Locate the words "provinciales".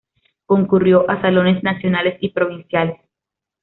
2.29-2.99